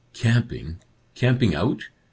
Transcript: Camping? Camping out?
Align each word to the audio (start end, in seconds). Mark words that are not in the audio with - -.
Camping? 0.13 0.79
Camping 1.13 1.53
out? 1.53 1.89